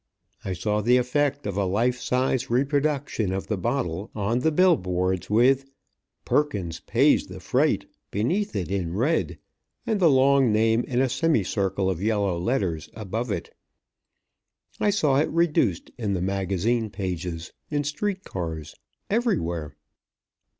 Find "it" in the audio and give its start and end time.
8.55-8.71, 13.29-13.53, 15.17-15.29